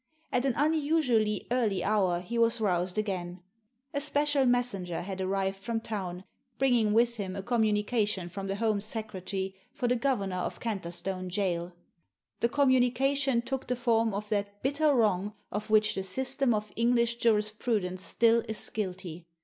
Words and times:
At 0.31 0.45
an 0.45 0.55
unusually 0.57 1.45
early 1.51 1.83
hour 1.83 2.21
he 2.21 2.39
was 2.39 2.59
roused 2.59 2.97
again. 2.97 3.39
A 3.93 4.01
special 4.01 4.47
messenger 4.47 5.03
had 5.03 5.21
arrived 5.21 5.57
from 5.57 5.79
town, 5.79 6.23
bringing 6.57 6.93
with 6.93 7.17
him 7.17 7.33
•a 7.35 7.45
communication 7.45 8.27
from 8.27 8.47
the 8.47 8.55
Home 8.55 8.81
Secretary 8.81 9.53
for 9.71 9.87
the 9.87 9.95
governor 9.95 10.37
of 10.37 10.59
Canterstone 10.59 11.29
Jail. 11.29 11.73
The 12.39 12.49
communication 12.49 13.43
took 13.43 13.67
the 13.67 13.75
form 13.75 14.11
of 14.15 14.27
that 14.29 14.63
bitter 14.63 14.91
wrong 14.91 15.33
of 15.51 15.69
which 15.69 15.93
the 15.93 16.01
system 16.03 16.51
of 16.55 16.71
English 16.75 17.17
jurisprudence 17.19 18.03
still 18.03 18.43
is 18.47 18.67
guilty. 18.71 19.27